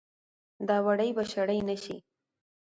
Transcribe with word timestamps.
دا 0.67 0.77
وړۍ 0.85 1.09
به 1.15 1.23
شړۍ 1.31 1.59
نه 1.69 1.75
شي 1.83 1.97